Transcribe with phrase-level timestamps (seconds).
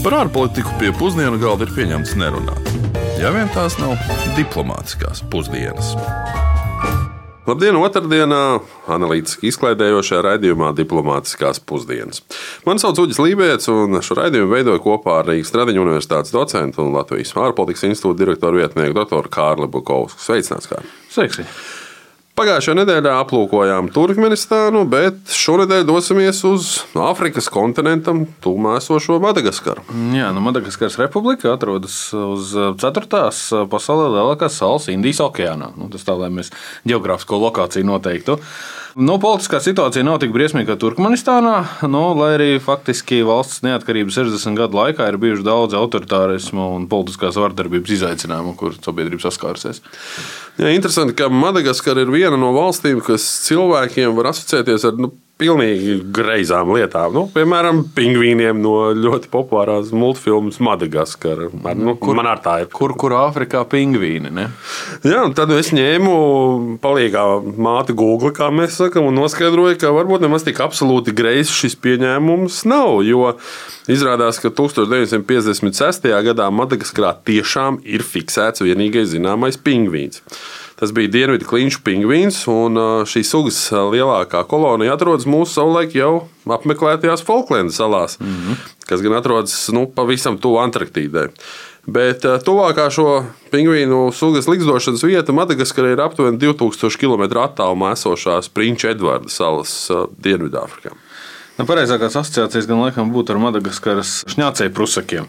[0.00, 2.68] Par ārpolitiku pie pusdienu galda ir pieņemts nerunāt.
[3.20, 3.98] Ja vien tās nav
[4.32, 5.90] diplomātiskās pusdienas.
[7.44, 8.38] Labdien, otrdienā
[8.94, 12.22] analītiski izklaidējošajā raidījumā Diplomātiskās pusdienas.
[12.64, 16.96] Mani sauc Uģis Lībijams, un šo raidījumu veidoju kopā ar Rīgas Tradiņu Universitātes docentu un
[16.96, 20.24] Latvijas ārpolitikas institūta direktoru vietnieku doktoru Kārli Bukovsku.
[20.30, 20.88] Sveicināts, Kārli!
[21.12, 21.44] Sveiki!
[22.38, 29.82] Pagājušajā nedēļā aplūkojām Turkmenistānu, bet šonadēļ dosimies uz Āfrikas kontinentam, tūmā esošo Madagaskaru.
[30.14, 33.66] Jā, nu Madagaskaras republika atrodas uz 4.
[33.72, 35.72] pasaulē lielākās salas Indijas okeānā.
[35.74, 36.52] Nu, tas tā, lai mēs
[36.88, 38.38] geogrāfisko lokāciju noteiktu.
[38.98, 41.54] Nu, politiskā situācija nav tik briesmīga kā Turkmenistānā,
[41.86, 47.38] nu, lai arī faktiski valsts neatkarības 60 gadu laikā ir bijuši daudz autoritārismu un politiskās
[47.38, 49.78] vardarbības izaicinājumu, kur sabiedrība saskārusies.
[50.58, 55.96] Jā, interesanti, ka Madagaskara ir viena no valstīm, kas cilvēkiem var asociēties ar nu, pilnīgi
[56.14, 57.14] greizām lietām.
[57.16, 61.48] Nu, piemēram, pingvīniem no ļoti populārās multfilmas Madagaskara.
[61.78, 62.70] Nu, kur, man ar tā ir.
[62.74, 64.32] Kur, kur Āfrikā pingvīni?
[64.36, 64.48] Ne?
[65.06, 66.14] Jā, un tad es ņēmu
[66.84, 67.24] palīgā
[67.60, 72.62] māti Google, kā mēs sakām, un noskaidroju, ka varbūt nemaz tik absolūti greizs šis pieņēmums
[72.70, 73.00] nav.
[73.06, 73.34] Jo
[73.90, 76.10] izrādās, ka 1956.
[76.30, 80.22] gadā Madagaskarā tiešām ir fiksēts vienīgais zināmais pingvīns.
[80.80, 83.58] Tas bija dienvidu kliņšu pingvīns, un šīs sugas
[83.92, 86.12] lielākā kolonija atrodas mūsu savulaik jau
[86.48, 88.62] apmeklētajās Falklendas salās, mm -hmm.
[88.88, 91.26] kas gan atrodas nu, pavisam tuvu Antarktīdai.
[91.86, 98.90] Bet tuvākā šo pingvīnu sugas likstošanas vieta Madagaskarā ir aptuveni 2000 km attālumā esošās Prinča
[98.94, 99.90] Edvarda salas
[100.22, 100.96] Dienvidāfrikā.
[101.60, 105.26] Nu, pareizākās asociācijas gan laikam būtu ar Madagaskaras šņācēju prusakiem.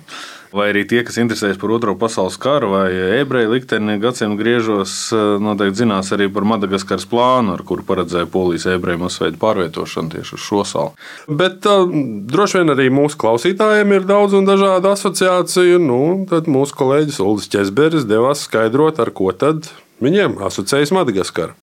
[0.55, 2.85] Vai arī tie, kas interesējas par Otro pasaules karu vai
[3.17, 4.93] ebreju likteni gadsimtu griežos,
[5.43, 10.45] noteikti zinās arī par Madagaskaras plānu, ar kuru paredzēja polijas ebreju masveidu pārvietošanu tieši uz
[10.45, 10.95] šo salu.
[11.27, 11.83] Bet uh,
[12.31, 15.83] droši vien arī mūsu klausītājiem ir daudz un dažādu asociāciju.
[15.83, 16.01] Nu,
[16.31, 19.67] tad mūsu kolēģis Ulris Česberis devās skaidrot, ar ko tad
[19.99, 21.59] viņiem asociējas Madagaskara.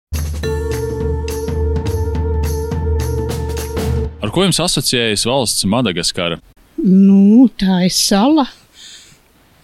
[4.37, 6.37] Ko jums asociējas valsts Madagaskara?
[6.77, 8.45] Nu, tā ir sala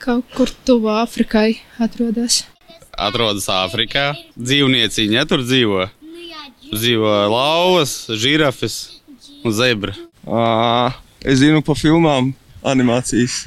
[0.01, 2.41] kaut kur tuvu Āfrikai atrodas.
[2.97, 4.15] Atrodas Āfrikā.
[4.41, 5.85] Dzīvnieciņi tur dzīvo.
[6.73, 8.79] Dzīvo lauvas, žirafes
[9.45, 9.93] un zebra.
[10.25, 12.31] À, es zinu par filmām,
[12.65, 13.43] animācijas.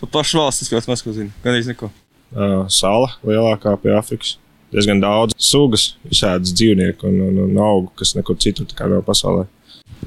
[0.00, 1.34] Par pašu valsts ļoti maz ko zinu.
[1.44, 1.90] Gan arī neko.
[2.32, 4.38] Uh, sala lielākā pie Āfrikas.
[4.72, 9.44] Diezgan daudz sugas, visādas dzīvnieku un, un, un augu, kas nekur citur nav pasaulē.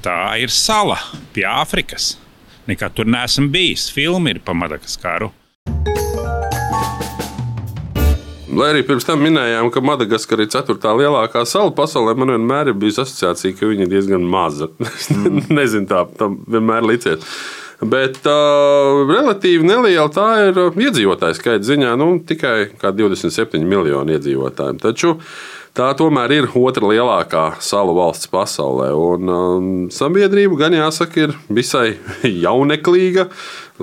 [0.03, 0.97] Tā ir sala
[1.34, 2.16] pie Āfrikas.
[2.69, 3.88] Nekad tur neesmu bijis.
[3.94, 5.31] Filma ir pa Madagaskaru.
[8.58, 12.78] Lai arī pirms tam minējām, ka Madagaskara ir ceturtā lielākā sala pasaulē, man vienmēr ir
[12.80, 14.69] bijusi asociācija, ka viņa ir diezgan maza.
[15.18, 15.47] Mm.
[15.56, 17.24] Nezinu, tā tam vienmēr licies.
[17.81, 24.79] Bet uh, relatīvi neliela tā ir iedzīvotāju skaita ziņā, nu, tikai 27 miljoni iedzīvotāji.
[24.81, 25.16] Taču
[25.77, 28.89] tā tomēr ir otra lielākā salu valsts pasaulē.
[28.97, 31.97] Un, um, sabiedrība gan jāsaka, ir visai
[32.45, 33.27] jauneklīga.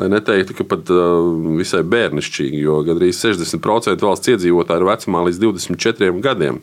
[0.00, 5.40] Lai neteiktu, ka pat uh, visai bērnišķīgi, jo gandrīz 60% valsts iedzīvotāji ir vecumā līdz
[5.46, 6.60] 24 gadiem.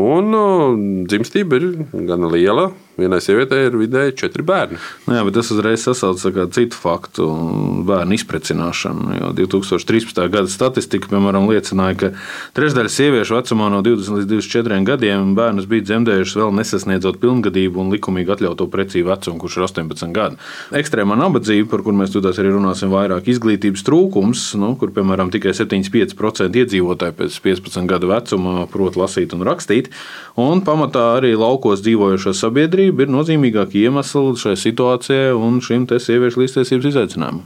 [0.00, 0.64] Un uh,
[1.10, 1.68] dzimstība ir
[2.08, 4.76] gan liela, Vienai sievietei ir vidēji četri bērni.
[5.08, 7.24] Nu jā, bet tas uzreiz sasaucas ar citu faktu-
[7.88, 9.16] bērnu izprecināšanu.
[9.18, 10.28] Jo 2013.
[10.30, 12.10] gada statistika, piemēram, liecināja, ka
[12.54, 17.90] trešdaļa sieviešu vecumā no 20 līdz 24 gadiem bērnus bija dzemdējušas vēl nesasniedzot pilngadību un
[17.90, 20.36] likumīgi atļautu precīzu vecumu, kurš ir 18 gadi.
[20.70, 25.50] Ekstrēmā nabadzība, par kur mēs tūlīt arī runāsim vairāk, izglītības trūkums, nu, kur, piemēram, tikai
[25.50, 29.90] 75% iedzīvotāji pēc 15 gadu vecuma prot lasīt un rakstīt,
[30.36, 36.40] un pamatā arī laukos dzīvojošo sabiedrību sabiedrība ir nozīmīgākie iemesli šai situācijai un šim sieviešu
[36.42, 37.44] līdztiesības izaicinājumam.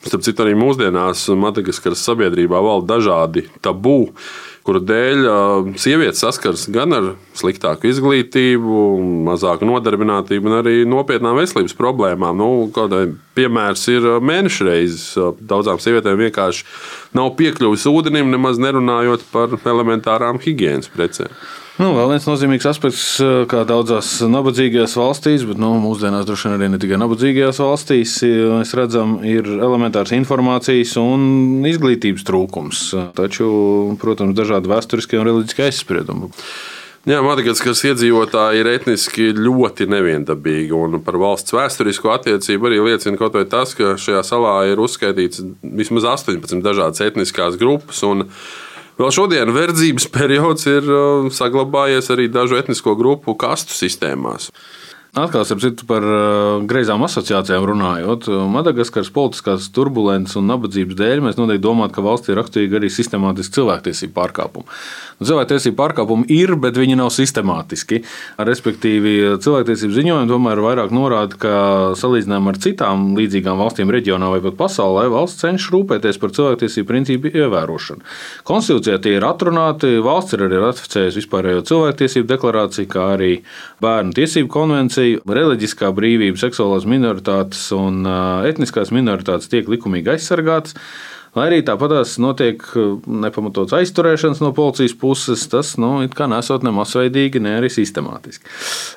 [0.00, 4.12] Starp citu, arī mūsdienās Madagaskaras sabiedrībā valda dažādi tabū,
[4.64, 5.28] kuru dēļ
[5.76, 8.80] sievietes saskaras gan ar sliktāku izglītību,
[9.28, 12.40] mazāku nodarbinātību, gan arī nopietnām veselības problēmām.
[12.40, 12.70] Nu,
[13.36, 15.06] piemērs ir mēneša reizes.
[15.40, 16.64] Daudzām sievietēm vienkārši
[17.18, 21.34] nav piekļuvis ūdenim, nemaz nerunājot par elementārām higiēnas precēm.
[21.80, 26.56] Nu, vēl viens nozīmīgs aspekts, eh, kā daudzās nabadzīgajās valstīs, bet nu, mūsdienās droši vien
[26.58, 32.82] arī ne tikai nabadzīgajās valstīs, mēs redzam, ir elementārs informācijas un izglītības trūkums.
[33.16, 33.48] Taču,
[34.02, 36.28] protams, dažādi vēsturiskie un reliģiskie aizspriedumi.
[37.08, 43.38] Jā, Madagaskaras iedzīvotāji ir etniski ļoti neviendabīgi, un par valsts vēsturisko attiecību arī liecina kaut
[43.38, 48.04] vai tas, ka šajā salā ir uzskaitīts vismaz 18 dažādas etniskās grupas.
[49.00, 54.50] Vēl šodien verdzības periods ir uh, saglabājies arī dažu etnisko grupu kastu sistēmās.
[55.10, 55.42] Atkal,
[55.90, 62.04] par uh, greizām asociācijām runājot, Madagaskaras politiskās turbulences un nabadzības dēļ mēs noteikti domājam, ka
[62.04, 64.78] valstī ir raksturīgi arī sistemātiski cilvēktiesību pārkāpumi.
[65.20, 68.04] Cilvēktiesību pārkāpumi ir, bet viņi nav sistemātiski.
[68.38, 71.56] Respektīvi, cilvēktiesību ziņojumi tomēr vairāk norāda, ka
[71.98, 77.34] salīdzinājumā ar citām līdzīgām valstīm reģionā vai pat pasaulē valsts cenšas rūpēties par cilvēktiesību principu
[77.34, 78.06] ievērošanu.
[78.46, 83.34] Konstitūcijā tie ir atrunāti, valsts ir arī ratificējusi vispārējo cilvēktiesību deklarāciju, kā arī
[83.82, 88.04] bērnu tiesību konvenciju konvenciju, reliģiskā brīvība, seksuālās minoritātes un
[88.46, 90.74] etniskās minoritātes tiek likumīgi aizsargātas.
[91.30, 92.58] Lai arī tāpatās notiek
[93.06, 98.42] nepamatots aizturēšanas no policijas puses, tas nu, nesot ne masveidīgi, ne arī sistemātiski.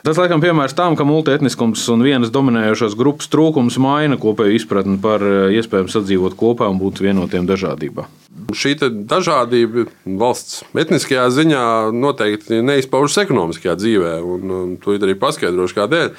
[0.01, 5.21] Tas, laikam, piemērs tam, ka multietniskums un vienas dominējošās grupas trūkums maina kopēju izpratni par
[5.53, 8.09] iespējām sadzīvot kopā un būt vienotiem dažādībā.
[8.57, 8.75] Šī
[9.09, 11.65] dažādība valsts etniskajā ziņā
[11.95, 16.13] noteikti neizpaužas ekonomiskajā dzīvē, un, un to arī paskaidrošu, kādēļ.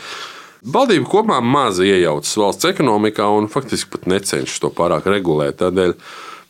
[0.75, 5.59] Valdība kopumā maz iejaucas valsts ekonomikā un faktiski pat necenšas to pārāk regulēt.
[5.61, 5.93] Tādēļ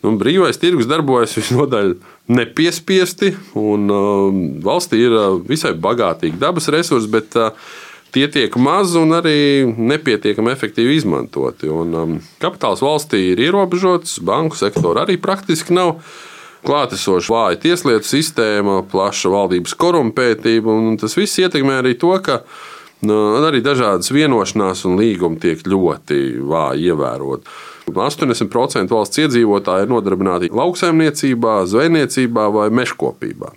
[0.07, 1.97] nu, brīvais tirgus darbojas visnotaļ
[2.35, 4.29] nepiespiesti, un uh,
[4.65, 7.51] valstī ir uh, visai bagātīgi dabas resursi, bet uh,
[8.15, 11.71] tie tiek maz un arī nepietiekami efektīvi izmantoti.
[11.73, 15.99] Un, um, kapitāls valstī ir ierobežots, banku sektora arī praktiski nav.
[16.65, 22.41] Klātesoša vāja tieslietu sistēma, plaša valdības korumpētība, un tas viss ietekmē arī to, ka
[23.05, 23.15] Nu,
[23.45, 27.49] arī dažādas vienošanās un līgumi tiek ļoti vāji ievērot.
[27.91, 33.53] 80% valsts iedzīvotāji ir nodarbināti lauksaimniecībā, zvejniecībā vai mežkopībā.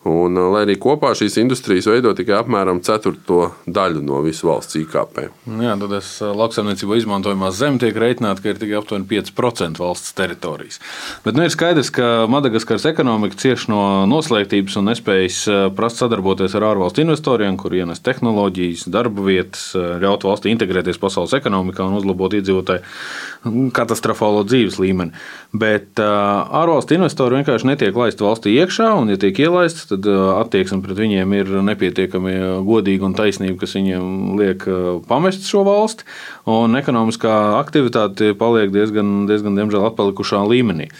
[0.00, 4.78] Un, uh, lai arī kopā šīs industrijas veido tikai apmēram ceturto daļu no visas valsts
[4.80, 5.26] IKP.
[5.60, 10.14] Jā, tad es uh, lauksaimniecībā izmantojamā zeme tiek rēķināta, ka ir tikai aptuveni 5% valsts
[10.16, 10.80] teritorijas.
[11.26, 16.56] Bet nu, ir skaidrs, ka Madagaskaras ekonomika cieš no noslēgtības un nespējas uh, prast sadarboties
[16.56, 22.32] ar ārvalstu investoriem, kur ienes tehnoloģijas, darba vietas, ļaut valstī integrēties pasaules ekonomikā un uzlabot
[22.40, 25.12] iedzīvotāju katastrofālo dzīves līmeni.
[25.56, 30.98] Bet ārvalstu investori vienkārši netiek laisti valstī iekšā, un, ja tiek ielaisti, tad attieksme pret
[30.98, 32.34] viņiem ir nepietiekami
[32.66, 34.66] godīga un taisnība, kas viņiem liek
[35.10, 36.06] pamest šo valsti.
[36.50, 40.90] Un ekonomiskā aktivitāte paliek diezgan, diezgan diemžēl, atpalikušā līmenī.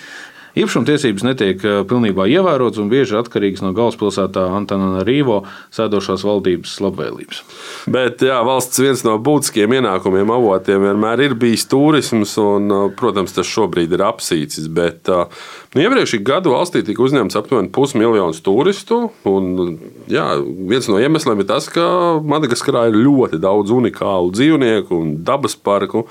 [0.59, 5.45] Īpašumtiesības netiek pilnībā ievērotas un bieži atkarīgas no galvaspilsētā Antona Rīvo
[5.75, 7.43] sēdošās valdības labvēlības.
[7.91, 12.67] Bet jā, valsts viens no būtiskiem ienākumiem avotiem vienmēr ir bijis turisms, un,
[12.99, 14.67] protams, tas šobrīd ir apsīcis.
[14.75, 19.01] Bet, nu, iepriekšējā gadu valstī tika uzņemts aptuveni pusmiljons turistu.
[19.31, 19.79] Un,
[20.11, 20.27] jā,
[20.71, 21.87] viens no iemesliem ir tas, ka
[22.27, 26.07] Madagaskarā ir ļoti daudz unikālu dzīvnieku un dabas parku,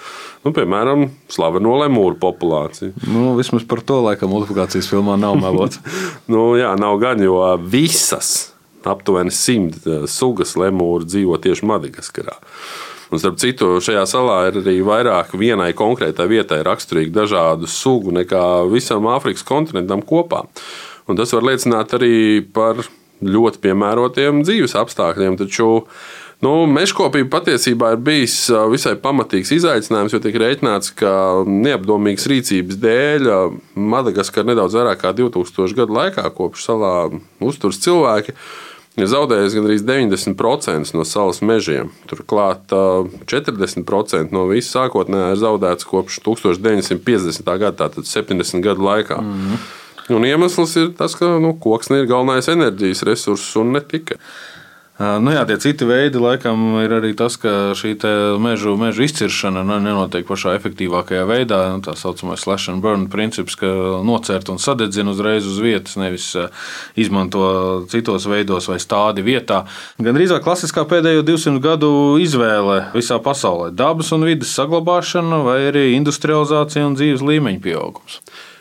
[0.46, 2.96] nu, piemēram, slaveno lemūru populāciju.
[3.10, 5.82] Nu, vismaz par to laikam multiplikācijas filmā nav melots.
[6.32, 8.54] nu, jā, nav gan, jo visas
[8.88, 12.38] aptuveni simt eh, sugas lemūri dzīvo tieši Madagaskarā.
[13.10, 18.44] Un, starp citu, šajā salā ir arī vairāk vienai konkrētai vietai raksturīgi dažādu sugu nekā
[18.70, 20.44] visam Āfrikas kontinentam kopā.
[21.10, 22.84] Un tas var liecināt arī par
[23.26, 25.40] ļoti piemērotiem dzīves apstākļiem.
[25.42, 25.70] Taču
[26.40, 28.36] Nu, Mežkopība patiesībā ir bijis
[28.72, 31.12] visai pamatīgs izaicinājums, jo tiek rēķināts, ka
[31.44, 33.28] neapdomīgas rīcības dēļ
[33.76, 36.94] Madagaskar nedaudz vairāk kā 2000 gadu laikā kopš salā
[37.44, 38.38] uzturas cilvēki.
[39.00, 41.92] Ir zaudējis gandrīz 90% no salas mežiem.
[42.10, 47.52] Turklāt 40% no visas sākotnējā ir zaudēts kopš 1950.
[47.52, 49.20] gada, tātad 70 gadu laikā.
[49.20, 50.16] Mm -hmm.
[50.16, 54.18] Un iemesls ir tas, ka nu, koks ir galvenais enerģijas resurss un ne tikai.
[55.00, 57.94] Nu jā, tie citi veidi, laikam, ir arī tas, ka šī
[58.44, 61.60] mežu, mežu izciršana nu, nenotiek pašā efektīvākajā veidā.
[61.72, 63.70] Nu, tā saucamais slash and burn princips, ka
[64.04, 66.28] nocērt un sadedzina uzreiz uz vietas, nevis
[67.00, 69.62] izmanto citos veidos vai stādi vietā.
[70.04, 75.96] Gan drīzāk klasiskā pēdējo 200 gadu izvēle visā pasaulē- dabas un vidas saglabāšana vai arī
[75.96, 78.20] industrializācija un dzīves līmeņa pieaugums.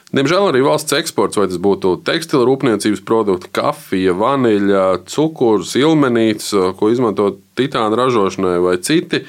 [0.09, 6.89] Diemžēl arī valsts eksports, vai tas būtu tekstila rūpniecības produkti, kafija, vaniļa, cukurs, ilmenīts, ko
[6.89, 9.27] izmanto titāna ražošanai vai citi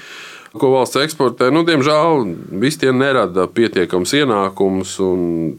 [0.58, 2.24] ko valsts eksportē, nu, diemžēl
[2.62, 4.96] visi tie nerada pietiekams ienākums.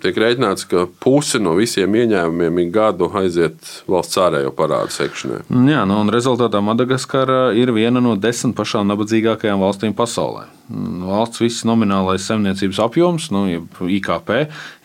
[0.02, 3.58] Tiek rēķināts, ka puse no visiem ieņēmumiem ik gadu aiziet
[3.90, 5.44] valsts ārējo parādu sekšanai.
[5.70, 10.48] Jā, nu, un rezultātā Madagaskara ir viena no desmit pašām nabadzīgākajām valstīm pasaulē.
[10.70, 13.46] Valsts viss nominālais saimniecības apjoms, nu,
[13.90, 14.30] IKP,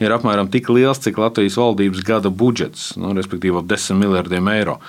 [0.02, 4.80] ir apmēram tik liels, cik Latvijas valdības gada budžets, nu, respektīvi ap 10 miljardiem eiro.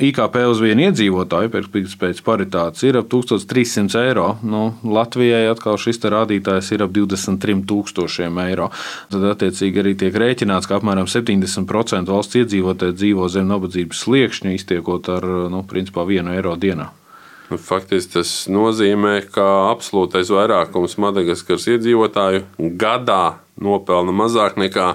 [0.00, 4.28] IKP uz vienu iedzīvotāju pēc, pēc paritātes ir ap 1300 eiro.
[4.40, 8.70] Nu, Latvijai atkal šis rādītājs ir ap 23,000 eiro.
[9.12, 15.12] Tad, attiecīgi, arī tiek rēķināts, ka apmēram 70% valsts iedzīvotāji dzīvo zem nabadzības sliekšņa, iztiekot
[15.12, 16.90] ar nu, principā, vienu eiro dienā.
[17.52, 22.46] Faktiski tas nozīmē, ka absolūtais vairākums Madagaskaras iedzīvotāju
[22.80, 24.94] gadā nopelna mazāk nekā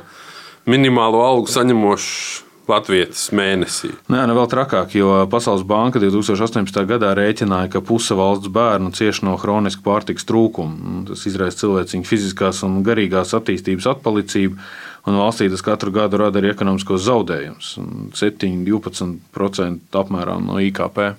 [0.68, 3.94] minimālo algu saņemošs Latvijas mēnesī.
[4.12, 6.82] Nē, ne vēl trakāk, jo Pasaules banka 2018.
[6.90, 11.06] gadā rēķināja, ka puse valsts bērnu cieš no hroniska pārtikas trūkuma.
[11.08, 14.60] Tas izraisa cilvēciņu fiziskās un garīgās attīstības atpalicību,
[15.08, 17.78] un valstī tas katru gadu rada arī ekonomiskos zaudējumus-
[18.20, 21.16] 7-12% apmērā no IKP.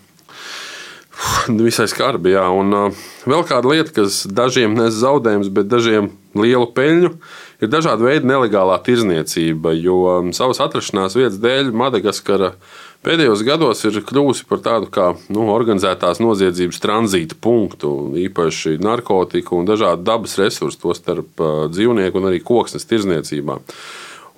[1.65, 2.45] Visai skarbi, jā.
[2.55, 7.11] Un uh, vēl kāda lieta, kas dažiem nes zaudējumus, bet dažiem lielu peļņu,
[7.63, 9.75] ir dažādi veidi nelegālā tirzniecība.
[9.79, 12.53] Jo um, savas atrašanās vietas dēļ Madagaskara
[13.07, 17.95] pēdējos gados ir kļuvusi par tādu kā nu, organizētās noziedzības tranzīta punktu,
[18.27, 23.59] īpaši narkotiku un dažādu dabas resursu, tostarp uh, dzīvnieku un arī koksnes tirzniecībā.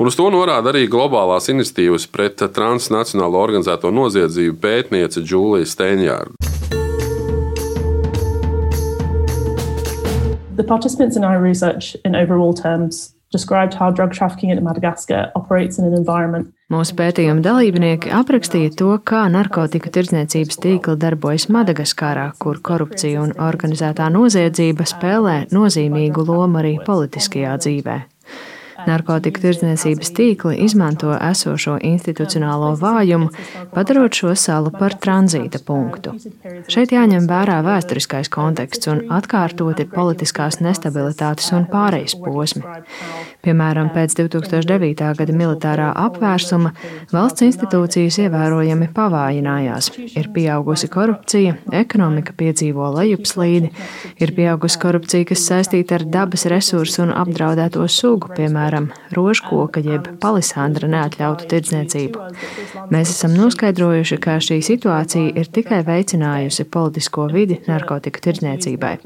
[0.01, 6.40] Un uz to norāda arī globālās iniciatīvas pret transnacionālo organizēto noziedzību pētniece Džūlija Steinjārda.
[10.61, 15.79] The participants in our research, in overall terms, described how drug trafficking in Madagascar operates
[15.79, 16.51] in an environment.
[16.69, 24.11] Mūsu pētījuma dalībnieki aprakstīja to, kā narkotiku tirdzniecības tīkli darbojas Madagaskārā, kur korupcija un organizētā
[24.13, 27.97] noziedzība spēlē nozīmīgu lomu arī politiskajā dzīvē.
[28.89, 33.29] Narkotiku tirdzniecības tīkli izmanto esošo institucionālo vājumu,
[33.75, 36.15] padarot šo salu par tranzīta punktu.
[36.71, 42.65] Šeit jāņem vērā vēsturiskais konteksts un atkārtoti politiskās nestabilitātes un pārejas posmi.
[43.45, 45.11] Piemēram, pēc 2009.
[45.19, 46.73] gada militārā apvērsuma
[47.13, 49.91] valsts institūcijas ievērojami pavājinājās.
[50.17, 53.73] Ir pieaugusi korupcija, ekonomika piedzīvo lejupslīdi,
[54.21, 60.07] ir pieaugusi korupcija, kas saistīta ar dabas resursu un apdraudēto sugu, piemēram, piemēram, rožkoka jeb
[60.21, 62.27] palisandra neatļautu tirdzniecību.
[62.91, 68.97] Mēs esam noskaidrojuši, ka šī situācija ir tikai veicinājusi politisko vidi narkotiku tirdzniecībai.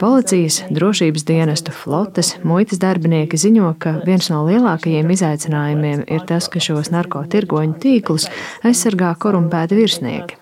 [0.00, 6.60] Policijas, drošības dienestu, flotes, muitas darbinieki ziņo, ka viens no lielākajiem izaicinājumiem ir tas, ka
[6.60, 8.28] šos narkotirgoņu tīklus
[8.64, 10.38] aizsargā korumpēti virsnieki.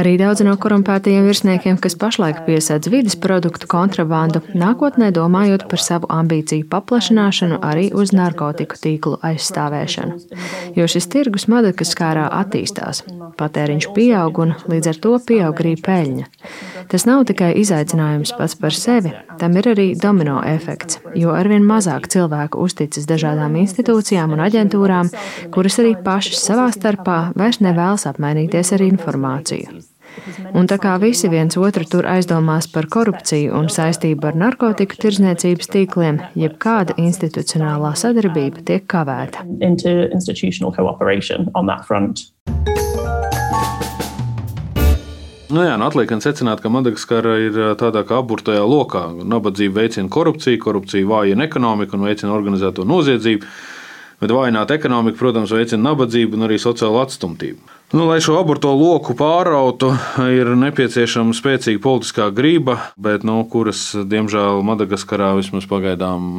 [0.00, 6.10] Arī daudzi no korumpētajiem virsniekiem, kas pašlaik piesaidz vidas produktu kontrabandu, nākotnē domājot par savu
[6.12, 10.18] ambīciju paplašināšanu arī uz narkotiku tīklu aizstāvēšanu.
[10.76, 13.02] Jo šis tirgus Madagaskārā attīstās,
[13.40, 16.28] patēriņš pieaug un līdz ar to pieaug arī peļņa.
[16.92, 22.08] Tas nav tikai izaicinājums pats par sevi, tam ir arī domino efekts, jo arvien mazāk
[22.12, 25.12] cilvēku uzticas dažādām institūcijām un aģentūrām,
[25.54, 29.91] kuras arī pašas savā starpā vairs nevēlas apmainīties ar informāciju.
[30.52, 35.70] Un tā kā visi viens otru tur aizdomās par korupciju un saistību ar narkotiku tirdzniecības
[35.72, 39.46] tīkliem, jebkāda institucionālā sadarbība tiek kavēta.
[45.52, 49.02] Nu jā, nu atliek gan secināt, ka Madagaskara ir tādā kā aburtajā lokā.
[49.20, 53.50] Nabadzība veicina korupciju, korupcija vājina ekonomiku un veicina organizēto noziedzību.
[54.22, 57.58] Bet vājināt ekonomiku, protams, veicina nabadzību un arī sociālo atstumtību.
[57.92, 59.90] Nu, lai šo aborto loku pārautu,
[60.30, 66.32] ir nepieciešama spēcīga politiskā grība, bet nu, kuras, diemžēl, Madagaskarā vismaz pagaidām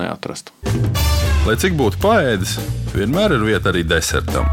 [0.00, 0.50] neatrast.
[1.44, 2.56] Lai cik būtu paēdis,
[2.96, 4.48] vienmēr ir vieta arī desertam.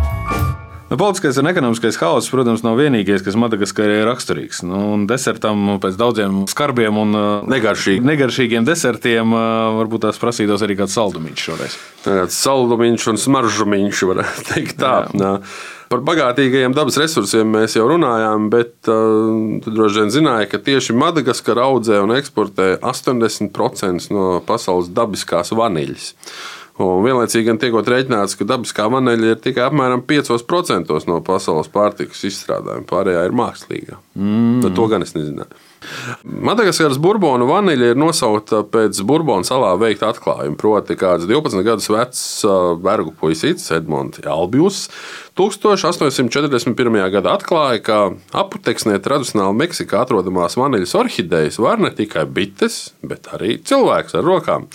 [0.90, 4.64] Nu, politiskais un ekonomiskais haoss, protams, nav vienīgais, kas Madagaskarē ir raksturīgs.
[4.66, 4.80] Nu,
[5.10, 8.02] desertam pēc daudziem skarbiem un Negaršīgi.
[8.10, 9.36] negaršīgiem desertiem
[9.78, 11.76] varbūt tās prasītos arī kāds saldumiņš šoreiz.
[12.08, 14.96] Tāds saldumiņš un smaržumiņš, varētu teikt tā.
[15.14, 15.36] Jā.
[15.90, 21.66] Par bagātīgajiem dabas resursiem mēs jau runājām, bet uh, droši vien zināji, ka tieši Madagaskara
[21.70, 26.12] audzē un eksportē 80% no pasaules dabiskās vaniļas.
[26.80, 32.24] Un vienlaicīgi gan tiek rēķināts, ka dabiskā vaniļa ir tikai apmēram 5% no pasaules pārtikas
[32.30, 32.88] izstrādājuma.
[32.88, 34.00] Pārējā ir mākslīga.
[34.16, 34.70] Mm.
[34.78, 35.66] To gan es nezināju.
[36.24, 40.58] Madagaskaras burbonu vaniļa ir nosaukta pēc Burbonu salā veikta atklājuma.
[40.60, 42.24] Proti, kāds 12 gadus vecs
[42.84, 44.88] vergu puisītis Edmunds Albijs
[45.40, 47.00] 1841.
[47.14, 48.00] gadā atklāja, ka
[48.42, 54.68] aputeksnē tradicionāli Meksikā atrodamās vaniļas orhidejas var ne tikai bites, bet arī cilvēks ar rokām.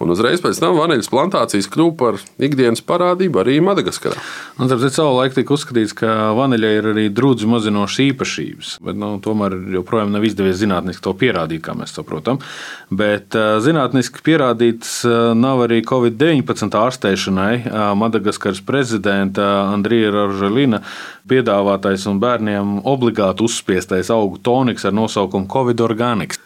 [0.00, 4.16] Un uzreiz pēc tam vaniļas plantācijas kļuva par ikdienas parādību arī Madagaskarā.
[4.56, 9.58] Nu, Tāpēc savulaik tika uzskatīts, ka vaniļai ir arī drudzi mazinošas īpašības, bet nu, tomēr
[9.76, 12.40] joprojām nav izdevies zinātniski to pierādīt, kā mēs saprotam.
[12.88, 15.02] Bet zinātniski pierādīts
[15.36, 17.52] nav arī Covid-19 ārstēšanai.
[18.00, 20.80] Madagaskaras prezidenta Andrija Raželina
[21.28, 26.40] piedāvātais un bērniem obligāti uzspiestais augu toniks ar nosaukumu Covid organiks.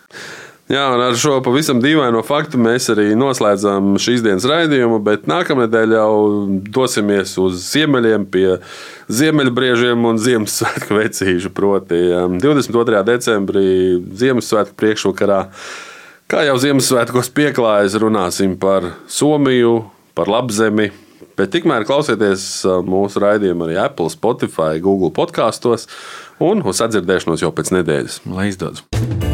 [0.65, 5.93] Jā, un ar šo pavisam dīvaino faktu mēs arī noslēdzam šīs dienas raidījumu, bet nākamnedēļ
[5.93, 6.15] jau
[6.73, 8.47] dosimies uz ziemeļiem pie
[9.13, 11.53] ziemeļbriežiem un Ziemassvētku vecīšu.
[11.53, 12.01] Proti,
[12.41, 13.03] 22.
[13.11, 13.67] decembrī
[14.17, 15.43] Ziemassvētku priekšvakarā,
[16.33, 19.83] kā jau Ziemassvētkos pieklājas, runāsim par Somiju,
[20.17, 20.89] par Labzemi.
[21.37, 25.91] Bet tikmēr klausieties mūsu raidījumu arī Apple, Spotify, Google podkastos
[26.41, 28.23] un uz sadzirdēšanos jau pēc nedēļas.
[28.33, 29.34] Lai izdodas!